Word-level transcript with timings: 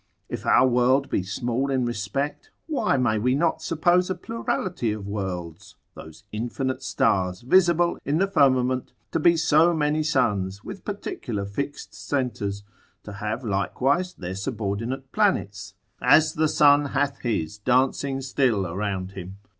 If 0.29 0.47
our 0.47 0.67
world 0.67 1.11
be 1.11 1.21
small 1.21 1.69
in 1.69 1.85
respect, 1.85 2.49
why 2.65 2.97
may 2.97 3.19
we 3.19 3.35
not 3.35 3.61
suppose 3.61 4.09
a 4.09 4.15
plurality 4.15 4.91
of 4.93 5.05
worlds, 5.05 5.75
those 5.93 6.23
infinite 6.31 6.81
stars 6.81 7.41
visible 7.41 7.99
in 8.03 8.17
the 8.17 8.25
firmament 8.25 8.93
to 9.11 9.19
be 9.19 9.37
so 9.37 9.75
many 9.75 10.01
suns, 10.01 10.63
with 10.63 10.83
particular 10.85 11.45
fixed 11.45 11.93
centres; 11.93 12.63
to 13.03 13.13
have 13.13 13.43
likewise 13.45 14.15
their 14.15 14.33
subordinate 14.33 15.11
planets, 15.11 15.75
as 16.01 16.33
the 16.33 16.47
sun 16.47 16.85
hath 16.85 17.19
his 17.19 17.59
dancing 17.59 18.21
still 18.21 18.63
round 18.75 19.11
him? 19.11 19.37